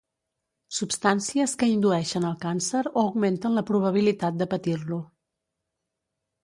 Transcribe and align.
Substàncies 0.77 1.53
que 1.63 1.69
indueixen 1.73 2.25
el 2.31 2.35
càncer 2.47 2.83
o 2.91 3.05
augmenten 3.05 3.59
la 3.61 3.67
probabilitat 3.71 4.43
de 4.43 4.53
patir-lo. 4.55 5.01